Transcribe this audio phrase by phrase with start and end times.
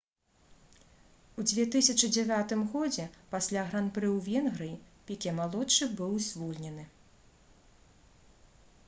[1.37, 4.81] у 2009 годзе пасля гран-пры ў венгрыі
[5.11, 6.83] піке малодшы быў звольнены